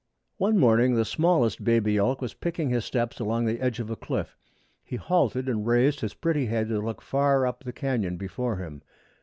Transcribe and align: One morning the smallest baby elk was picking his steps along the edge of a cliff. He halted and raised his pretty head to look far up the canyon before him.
One 0.37 0.57
morning 0.57 0.95
the 0.95 1.05
smallest 1.05 1.63
baby 1.63 1.95
elk 1.97 2.21
was 2.21 2.33
picking 2.33 2.71
his 2.71 2.83
steps 2.85 3.19
along 3.19 3.45
the 3.45 3.61
edge 3.61 3.79
of 3.79 3.91
a 3.91 3.95
cliff. 3.95 4.35
He 4.83 4.95
halted 4.95 5.47
and 5.47 5.63
raised 5.67 5.99
his 5.99 6.15
pretty 6.15 6.47
head 6.47 6.69
to 6.69 6.79
look 6.79 7.03
far 7.03 7.45
up 7.45 7.63
the 7.63 7.71
canyon 7.71 8.17
before 8.17 8.55
him. 8.57 8.81